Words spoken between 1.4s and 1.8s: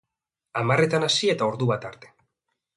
ordu